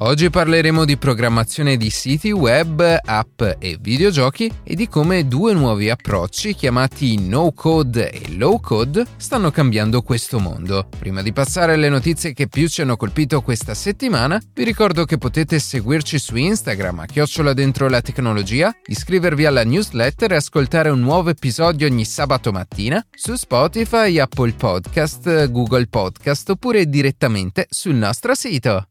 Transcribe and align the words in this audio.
Oggi 0.00 0.28
parleremo 0.28 0.84
di 0.84 0.98
programmazione 0.98 1.78
di 1.78 1.88
siti 1.88 2.30
web, 2.30 2.98
app 3.02 3.40
e 3.58 3.78
videogiochi 3.80 4.52
e 4.62 4.74
di 4.74 4.88
come 4.88 5.26
due 5.26 5.54
nuovi 5.54 5.88
approcci 5.88 6.54
chiamati 6.54 7.18
no 7.26 7.50
code 7.52 8.10
e 8.10 8.36
low 8.36 8.60
code 8.60 9.06
stanno 9.16 9.50
cambiando 9.50 10.02
questo 10.02 10.38
mondo. 10.38 10.86
Prima 10.98 11.22
di 11.22 11.32
passare 11.32 11.72
alle 11.72 11.88
notizie 11.88 12.34
che 12.34 12.46
più 12.46 12.68
ci 12.68 12.82
hanno 12.82 12.98
colpito 12.98 13.40
questa 13.40 13.72
settimana, 13.72 14.38
vi 14.52 14.64
ricordo 14.64 15.06
che 15.06 15.16
potete 15.16 15.58
seguirci 15.58 16.18
su 16.18 16.36
Instagram 16.36 16.98
a 16.98 17.06
chiocciola 17.06 17.54
dentro 17.54 17.88
la 17.88 18.02
tecnologia, 18.02 18.70
iscrivervi 18.84 19.46
alla 19.46 19.64
newsletter 19.64 20.32
e 20.32 20.36
ascoltare 20.36 20.90
un 20.90 21.00
nuovo 21.00 21.30
episodio 21.30 21.86
ogni 21.86 22.04
sabato 22.04 22.52
mattina 22.52 23.02
su 23.14 23.34
Spotify, 23.34 24.18
Apple 24.18 24.52
Podcast, 24.52 25.50
Google 25.50 25.86
Podcast 25.86 26.50
oppure 26.50 26.86
direttamente 26.86 27.64
sul 27.70 27.94
nostro 27.94 28.34
sito. 28.34 28.88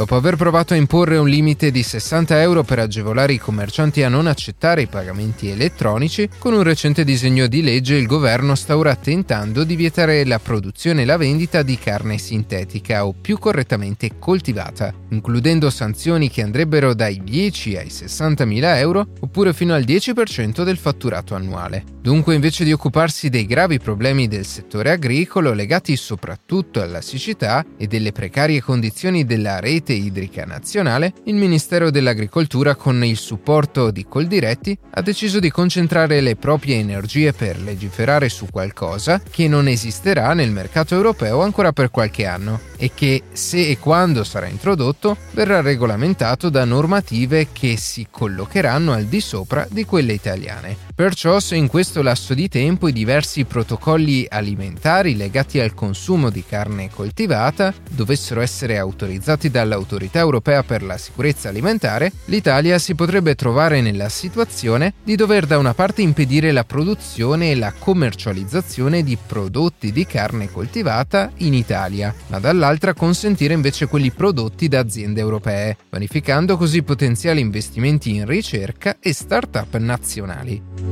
Dopo 0.00 0.16
aver 0.16 0.36
provato 0.36 0.72
a 0.72 0.78
imporre 0.78 1.18
un 1.18 1.28
limite 1.28 1.70
di 1.70 1.82
60 1.82 2.40
euro 2.40 2.62
per 2.62 2.78
agevolare 2.78 3.34
i 3.34 3.38
commercianti 3.38 4.02
a 4.02 4.08
non 4.08 4.26
accettare 4.26 4.80
i 4.80 4.86
pagamenti 4.86 5.50
elettronici, 5.50 6.26
con 6.38 6.54
un 6.54 6.62
recente 6.62 7.04
disegno 7.04 7.46
di 7.48 7.60
legge 7.60 7.96
il 7.96 8.06
governo 8.06 8.54
sta 8.54 8.78
ora 8.78 8.96
tentando 8.96 9.62
di 9.62 9.76
vietare 9.76 10.24
la 10.24 10.38
produzione 10.38 11.02
e 11.02 11.04
la 11.04 11.18
vendita 11.18 11.60
di 11.60 11.76
carne 11.76 12.16
sintetica 12.16 13.04
o 13.04 13.12
più 13.12 13.38
correttamente 13.38 14.12
coltivata, 14.18 14.90
includendo 15.10 15.68
sanzioni 15.68 16.30
che 16.30 16.40
andrebbero 16.40 16.94
dai 16.94 17.20
10 17.22 17.76
ai 17.76 17.90
60 17.90 18.46
mila 18.46 18.78
euro 18.78 19.06
oppure 19.20 19.52
fino 19.52 19.74
al 19.74 19.82
10% 19.82 20.64
del 20.64 20.78
fatturato 20.78 21.34
annuale. 21.34 21.84
Dunque 22.00 22.34
invece 22.34 22.64
di 22.64 22.72
occuparsi 22.72 23.28
dei 23.28 23.44
gravi 23.44 23.78
problemi 23.78 24.26
del 24.28 24.46
settore 24.46 24.92
agricolo 24.92 25.52
legati 25.52 25.94
soprattutto 25.96 26.80
alla 26.80 27.02
siccità 27.02 27.62
e 27.76 27.86
delle 27.86 28.12
precarie 28.12 28.62
condizioni 28.62 29.26
della 29.26 29.60
rete 29.60 29.88
rete 29.90 29.92
idrica 29.92 30.44
nazionale, 30.44 31.12
il 31.24 31.34
Ministero 31.34 31.90
dell'Agricoltura, 31.90 32.76
con 32.76 33.02
il 33.04 33.16
supporto 33.16 33.90
di 33.90 34.06
Coldiretti, 34.08 34.76
ha 34.92 35.02
deciso 35.02 35.40
di 35.40 35.50
concentrare 35.50 36.20
le 36.20 36.36
proprie 36.36 36.76
energie 36.76 37.32
per 37.32 37.60
legiferare 37.60 38.28
su 38.28 38.46
qualcosa 38.50 39.20
che 39.28 39.48
non 39.48 39.66
esisterà 39.66 40.32
nel 40.34 40.52
mercato 40.52 40.94
europeo 40.94 41.42
ancora 41.42 41.72
per 41.72 41.90
qualche 41.90 42.26
anno 42.26 42.60
e 42.76 42.92
che, 42.94 43.22
se 43.32 43.68
e 43.68 43.78
quando 43.78 44.22
sarà 44.24 44.46
introdotto, 44.46 45.16
verrà 45.32 45.60
regolamentato 45.60 46.48
da 46.48 46.64
normative 46.64 47.48
che 47.52 47.76
si 47.76 48.06
collocheranno 48.10 48.92
al 48.92 49.04
di 49.04 49.20
sopra 49.20 49.66
di 49.68 49.84
quelle 49.84 50.12
italiane. 50.12 50.88
Perciò 51.00 51.40
se 51.40 51.56
in 51.56 51.66
questo 51.66 52.02
lasso 52.02 52.34
di 52.34 52.46
tempo 52.50 52.86
i 52.86 52.92
diversi 52.92 53.46
protocolli 53.46 54.26
alimentari 54.28 55.16
legati 55.16 55.58
al 55.58 55.72
consumo 55.72 56.28
di 56.28 56.44
carne 56.46 56.90
coltivata 56.90 57.72
dovessero 57.88 58.42
essere 58.42 58.76
autorizzati 58.76 59.48
dall'Autorità 59.48 60.18
europea 60.18 60.62
per 60.62 60.82
la 60.82 60.98
sicurezza 60.98 61.48
alimentare, 61.48 62.12
l'Italia 62.26 62.78
si 62.78 62.94
potrebbe 62.94 63.34
trovare 63.34 63.80
nella 63.80 64.10
situazione 64.10 64.92
di 65.02 65.16
dover 65.16 65.46
da 65.46 65.56
una 65.56 65.72
parte 65.72 66.02
impedire 66.02 66.52
la 66.52 66.64
produzione 66.64 67.50
e 67.50 67.56
la 67.56 67.72
commercializzazione 67.72 69.02
di 69.02 69.16
prodotti 69.16 69.92
di 69.92 70.04
carne 70.04 70.50
coltivata 70.50 71.32
in 71.36 71.54
Italia, 71.54 72.14
ma 72.26 72.38
dall'altra 72.40 72.92
consentire 72.92 73.54
invece 73.54 73.86
quelli 73.86 74.10
prodotti 74.10 74.68
da 74.68 74.80
aziende 74.80 75.20
europee, 75.20 75.78
vanificando 75.88 76.58
così 76.58 76.82
potenziali 76.82 77.40
investimenti 77.40 78.14
in 78.14 78.26
ricerca 78.26 78.98
e 79.00 79.14
start-up 79.14 79.78
nazionali. 79.78 80.89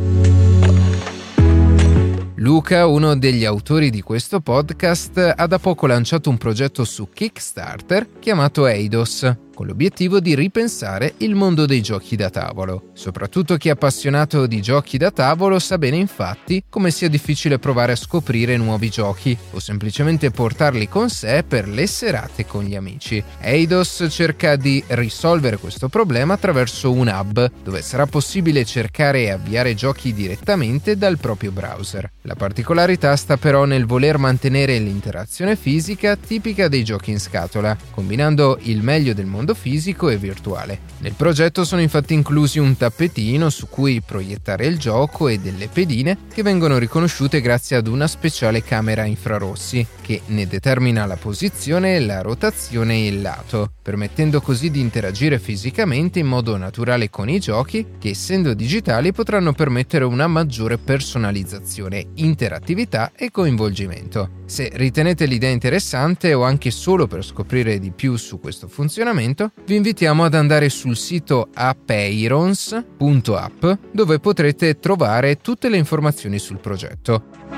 Luca, 2.36 2.86
uno 2.86 3.16
degli 3.16 3.44
autori 3.44 3.90
di 3.90 4.00
questo 4.00 4.40
podcast, 4.40 5.34
ha 5.36 5.46
da 5.46 5.58
poco 5.58 5.86
lanciato 5.86 6.30
un 6.30 6.38
progetto 6.38 6.84
su 6.84 7.08
Kickstarter 7.12 8.18
chiamato 8.18 8.66
Eidos, 8.66 9.30
con 9.58 9.66
l'obiettivo 9.66 10.20
di 10.20 10.36
ripensare 10.36 11.14
il 11.16 11.34
mondo 11.34 11.66
dei 11.66 11.82
giochi 11.82 12.14
da 12.14 12.30
tavolo. 12.30 12.90
Soprattutto 12.92 13.56
chi 13.56 13.66
è 13.66 13.72
appassionato 13.72 14.46
di 14.46 14.62
giochi 14.62 14.98
da 14.98 15.10
tavolo 15.10 15.58
sa 15.58 15.78
bene 15.78 15.96
infatti 15.96 16.62
come 16.68 16.92
sia 16.92 17.08
difficile 17.08 17.58
provare 17.58 17.90
a 17.90 17.96
scoprire 17.96 18.56
nuovi 18.56 18.88
giochi 18.88 19.36
o 19.50 19.58
semplicemente 19.58 20.30
portarli 20.30 20.88
con 20.88 21.10
sé 21.10 21.42
per 21.42 21.66
le 21.66 21.88
serate 21.88 22.46
con 22.46 22.62
gli 22.62 22.76
amici. 22.76 23.20
Eidos 23.40 24.06
cerca 24.08 24.54
di 24.54 24.80
risolvere 24.86 25.56
questo 25.56 25.88
problema 25.88 26.34
attraverso 26.34 26.92
un 26.92 27.08
hub 27.08 27.50
dove 27.64 27.82
sarà 27.82 28.06
possibile 28.06 28.64
cercare 28.64 29.22
e 29.22 29.30
avviare 29.30 29.74
giochi 29.74 30.14
direttamente 30.14 30.96
dal 30.96 31.18
proprio 31.18 31.50
browser. 31.50 32.08
La 32.22 32.36
particolarità 32.36 33.16
sta 33.16 33.36
però 33.36 33.64
nel 33.64 33.86
voler 33.86 34.18
mantenere 34.18 34.78
l'interazione 34.78 35.56
fisica 35.56 36.14
tipica 36.14 36.68
dei 36.68 36.84
giochi 36.84 37.10
in 37.10 37.18
scatola, 37.18 37.76
combinando 37.90 38.56
il 38.62 38.82
meglio 38.82 39.14
del 39.14 39.26
mondo 39.26 39.46
mondo 39.48 39.54
fisico 39.54 40.10
e 40.10 40.18
virtuale. 40.18 40.80
Nel 40.98 41.14
progetto 41.14 41.64
sono 41.64 41.80
infatti 41.80 42.12
inclusi 42.12 42.58
un 42.58 42.76
tappetino 42.76 43.48
su 43.48 43.68
cui 43.68 44.02
proiettare 44.02 44.66
il 44.66 44.78
gioco 44.78 45.28
e 45.28 45.38
delle 45.38 45.68
pedine 45.68 46.18
che 46.32 46.42
vengono 46.42 46.76
riconosciute 46.76 47.40
grazie 47.40 47.76
ad 47.76 47.86
una 47.86 48.06
speciale 48.06 48.62
camera 48.62 49.04
infrarossi 49.04 49.86
che 50.02 50.22
ne 50.26 50.46
determina 50.46 51.06
la 51.06 51.16
posizione, 51.16 52.00
la 52.00 52.20
rotazione 52.20 52.94
e 52.94 53.06
il 53.06 53.22
lato, 53.22 53.72
permettendo 53.88 54.42
così 54.42 54.70
di 54.70 54.80
interagire 54.80 55.38
fisicamente 55.38 56.18
in 56.18 56.26
modo 56.26 56.58
naturale 56.58 57.08
con 57.08 57.30
i 57.30 57.40
giochi 57.40 57.86
che 57.98 58.10
essendo 58.10 58.52
digitali 58.52 59.12
potranno 59.12 59.54
permettere 59.54 60.04
una 60.04 60.26
maggiore 60.26 60.76
personalizzazione, 60.76 62.08
interattività 62.16 63.12
e 63.16 63.30
coinvolgimento. 63.30 64.42
Se 64.44 64.68
ritenete 64.74 65.24
l'idea 65.24 65.48
interessante 65.48 66.34
o 66.34 66.42
anche 66.42 66.70
solo 66.70 67.06
per 67.06 67.24
scoprire 67.24 67.78
di 67.78 67.90
più 67.90 68.16
su 68.16 68.38
questo 68.38 68.68
funzionamento, 68.68 69.52
vi 69.64 69.76
invitiamo 69.76 70.22
ad 70.22 70.34
andare 70.34 70.68
sul 70.68 70.94
sito 70.94 71.48
apeirons.app 71.54 72.84
dove 73.90 74.18
potrete 74.18 74.78
trovare 74.78 75.36
tutte 75.36 75.70
le 75.70 75.78
informazioni 75.78 76.38
sul 76.38 76.58
progetto. 76.58 77.57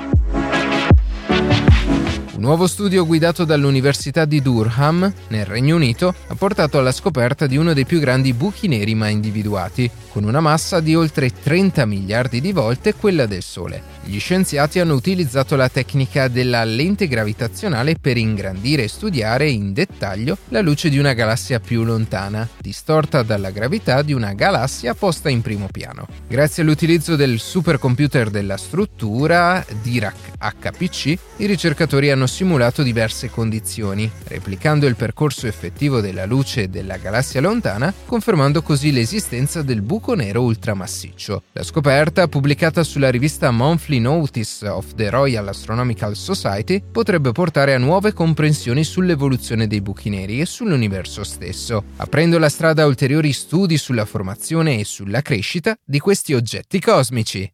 Nuovo 2.41 2.65
studio 2.65 3.05
guidato 3.05 3.45
dall'Università 3.45 4.25
di 4.25 4.41
Durham, 4.41 5.13
nel 5.27 5.45
Regno 5.45 5.75
Unito, 5.75 6.11
ha 6.25 6.33
portato 6.33 6.79
alla 6.79 6.91
scoperta 6.91 7.45
di 7.45 7.55
uno 7.55 7.73
dei 7.73 7.85
più 7.85 7.99
grandi 7.99 8.33
buchi 8.33 8.67
neri 8.67 8.95
mai 8.95 9.13
individuati, 9.13 9.87
con 10.11 10.25
una 10.25 10.41
massa 10.41 10.81
di 10.81 10.93
oltre 10.93 11.31
30 11.31 11.85
miliardi 11.85 12.41
di 12.41 12.51
volte 12.51 12.93
quella 12.93 13.25
del 13.25 13.41
Sole. 13.41 13.81
Gli 14.03 14.19
scienziati 14.19 14.79
hanno 14.79 14.95
utilizzato 14.95 15.55
la 15.55 15.69
tecnica 15.69 16.27
della 16.27 16.63
lente 16.65 17.07
gravitazionale 17.07 17.95
per 17.95 18.17
ingrandire 18.17 18.83
e 18.83 18.87
studiare 18.87 19.49
in 19.49 19.71
dettaglio 19.73 20.37
la 20.49 20.61
luce 20.61 20.89
di 20.89 20.97
una 20.97 21.13
galassia 21.13 21.59
più 21.59 21.83
lontana, 21.83 22.47
distorta 22.59 23.23
dalla 23.23 23.51
gravità 23.51 24.01
di 24.01 24.11
una 24.11 24.33
galassia 24.33 24.93
posta 24.95 25.29
in 25.29 25.41
primo 25.41 25.67
piano. 25.71 26.07
Grazie 26.27 26.63
all'utilizzo 26.63 27.15
del 27.15 27.39
supercomputer 27.39 28.29
della 28.29 28.57
struttura, 28.57 29.63
Dirac 29.81 30.31
HPC, 30.37 31.17
i 31.37 31.45
ricercatori 31.45 32.09
hanno 32.11 32.27
simulato 32.27 32.83
diverse 32.83 33.29
condizioni, 33.29 34.11
replicando 34.25 34.87
il 34.87 34.95
percorso 34.95 35.47
effettivo 35.47 36.01
della 36.01 36.25
luce 36.25 36.69
della 36.69 36.97
galassia 36.97 37.39
lontana, 37.39 37.93
confermando 38.05 38.61
così 38.61 38.91
l'esistenza 38.91 39.61
del 39.61 39.81
buco 39.81 40.00
nero 40.15 40.41
ultramassiccio. 40.41 41.43
La 41.53 41.63
scoperta, 41.63 42.27
pubblicata 42.27 42.83
sulla 42.83 43.09
rivista 43.09 43.51
Monthly 43.51 43.69
Monthly 43.81 43.99
Notice 43.99 44.67
of 44.67 44.95
the 44.95 45.09
Royal 45.09 45.47
Astronomical 45.47 46.15
Society 46.15 46.81
potrebbe 46.81 47.31
portare 47.31 47.73
a 47.73 47.77
nuove 47.77 48.13
comprensioni 48.13 48.83
sull'evoluzione 48.83 49.65
dei 49.65 49.81
buchi 49.81 50.09
neri 50.09 50.39
e 50.39 50.45
sull'universo 50.45 51.23
stesso, 51.23 51.83
aprendo 51.97 52.37
la 52.37 52.49
strada 52.49 52.83
a 52.83 52.85
ulteriori 52.85 53.33
studi 53.33 53.77
sulla 53.77 54.05
formazione 54.05 54.79
e 54.79 54.85
sulla 54.85 55.21
crescita 55.21 55.75
di 55.83 55.99
questi 55.99 56.33
oggetti 56.33 56.79
cosmici. 56.79 57.51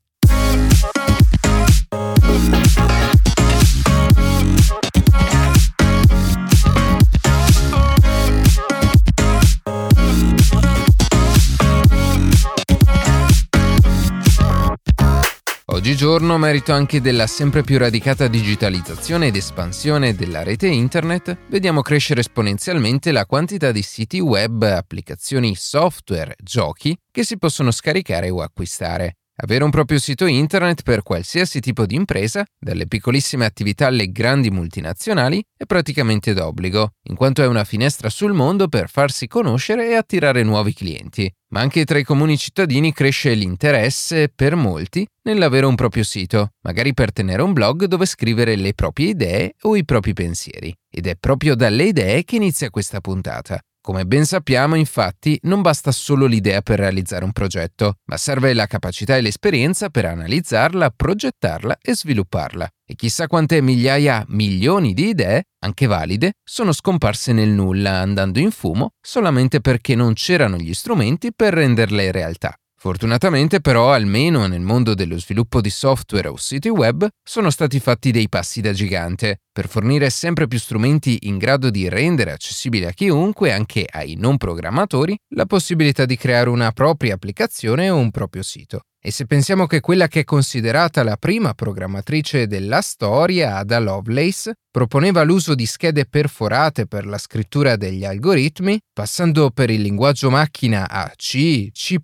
Oggigiorno, 15.87 16.37
merito 16.37 16.73
anche 16.73 16.99
della 16.99 17.27
sempre 17.27 17.63
più 17.63 17.77
radicata 17.77 18.27
digitalizzazione 18.27 19.27
ed 19.27 19.37
espansione 19.37 20.15
della 20.15 20.43
rete 20.43 20.67
internet, 20.67 21.37
vediamo 21.47 21.81
crescere 21.81 22.19
esponenzialmente 22.19 23.13
la 23.13 23.25
quantità 23.25 23.71
di 23.71 23.81
siti 23.81 24.19
web, 24.19 24.63
applicazioni 24.63 25.55
software, 25.55 26.35
giochi 26.43 26.93
che 27.09 27.23
si 27.23 27.37
possono 27.37 27.71
scaricare 27.71 28.29
o 28.29 28.41
acquistare. 28.41 29.15
Avere 29.39 29.63
un 29.63 29.69
proprio 29.69 29.99
sito 29.99 30.25
internet 30.25 30.81
per 30.81 31.03
qualsiasi 31.03 31.59
tipo 31.59 31.85
di 31.85 31.93
impresa, 31.93 32.43
dalle 32.57 32.87
piccolissime 32.87 33.45
attività 33.45 33.85
alle 33.85 34.11
grandi 34.11 34.49
multinazionali, 34.49 35.43
è 35.55 35.65
praticamente 35.65 36.33
d'obbligo, 36.33 36.93
in 37.03 37.15
quanto 37.15 37.43
è 37.43 37.45
una 37.45 37.63
finestra 37.63 38.09
sul 38.09 38.33
mondo 38.33 38.67
per 38.67 38.89
farsi 38.89 39.27
conoscere 39.27 39.89
e 39.89 39.93
attirare 39.93 40.41
nuovi 40.41 40.73
clienti. 40.73 41.31
Ma 41.49 41.59
anche 41.59 41.85
tra 41.85 41.99
i 41.99 42.03
comuni 42.03 42.35
cittadini 42.35 42.91
cresce 42.91 43.35
l'interesse, 43.35 44.29
per 44.33 44.55
molti, 44.55 45.07
nell'avere 45.21 45.67
un 45.67 45.75
proprio 45.75 46.03
sito, 46.03 46.53
magari 46.61 46.95
per 46.95 47.13
tenere 47.13 47.43
un 47.43 47.53
blog 47.53 47.85
dove 47.85 48.07
scrivere 48.07 48.55
le 48.55 48.73
proprie 48.73 49.09
idee 49.09 49.53
o 49.61 49.75
i 49.75 49.85
propri 49.85 50.13
pensieri. 50.13 50.75
Ed 50.89 51.05
è 51.05 51.15
proprio 51.15 51.53
dalle 51.53 51.83
idee 51.83 52.23
che 52.23 52.37
inizia 52.37 52.71
questa 52.71 53.01
puntata. 53.01 53.61
Come 53.87 54.05
ben 54.05 54.25
sappiamo, 54.25 54.75
infatti, 54.75 55.39
non 55.43 55.61
basta 55.61 55.93
solo 55.93 56.25
l'idea 56.25 56.61
per 56.61 56.77
realizzare 56.77 57.23
un 57.23 57.31
progetto, 57.31 57.99
ma 58.07 58.17
serve 58.17 58.53
la 58.53 58.65
capacità 58.65 59.15
e 59.15 59.21
l'esperienza 59.21 59.87
per 59.87 60.03
analizzarla, 60.03 60.89
progettarla 60.93 61.77
e 61.81 61.95
svilupparla. 61.95 62.67
E 62.85 62.95
chissà 62.95 63.27
quante 63.27 63.61
migliaia, 63.61 64.25
milioni 64.27 64.93
di 64.93 65.07
idee, 65.07 65.43
anche 65.59 65.85
valide, 65.85 66.33
sono 66.43 66.73
scomparse 66.73 67.31
nel 67.31 67.47
nulla, 67.47 67.99
andando 67.99 68.39
in 68.39 68.51
fumo, 68.51 68.89
solamente 68.99 69.61
perché 69.61 69.95
non 69.95 70.11
c'erano 70.15 70.57
gli 70.57 70.73
strumenti 70.73 71.31
per 71.33 71.53
renderle 71.53 72.11
realtà. 72.11 72.57
Fortunatamente 72.87 73.59
però, 73.59 73.91
almeno 73.91 74.47
nel 74.47 74.61
mondo 74.61 74.93
dello 74.93 75.19
sviluppo 75.19 75.59
di 75.59 75.69
software 75.69 76.29
o 76.29 76.37
siti 76.37 76.69
web, 76.69 77.05
sono 77.21 77.49
stati 77.49 77.81
fatti 77.81 78.11
dei 78.11 78.29
passi 78.29 78.61
da 78.61 78.71
gigante 78.71 79.41
per 79.51 79.67
fornire 79.67 80.09
sempre 80.09 80.47
più 80.47 80.57
strumenti 80.57 81.17
in 81.23 81.37
grado 81.37 81.69
di 81.69 81.89
rendere 81.89 82.31
accessibile 82.31 82.87
a 82.87 82.91
chiunque, 82.91 83.51
anche 83.51 83.85
ai 83.91 84.15
non 84.15 84.37
programmatori, 84.37 85.17
la 85.35 85.45
possibilità 85.45 86.05
di 86.05 86.15
creare 86.15 86.47
una 86.47 86.71
propria 86.71 87.15
applicazione 87.15 87.89
o 87.89 87.97
un 87.97 88.09
proprio 88.09 88.41
sito. 88.41 88.83
E 88.99 89.11
se 89.11 89.25
pensiamo 89.25 89.67
che 89.67 89.79
quella 89.79 90.07
che 90.07 90.21
è 90.21 90.23
considerata 90.23 91.03
la 91.03 91.17
prima 91.17 91.53
programmatrice 91.53 92.47
della 92.47 92.81
storia, 92.81 93.57
Ada 93.57 93.79
Lovelace, 93.79 94.53
proponeva 94.71 95.23
l'uso 95.23 95.55
di 95.55 95.65
schede 95.65 96.05
perforate 96.05 96.87
per 96.87 97.05
la 97.05 97.17
scrittura 97.17 97.75
degli 97.75 98.05
algoritmi, 98.05 98.79
passando 98.93 99.49
per 99.49 99.69
il 99.69 99.81
linguaggio 99.81 100.29
macchina 100.29 100.89
a 100.89 101.11
C, 101.15 101.71
C++, 101.71 101.99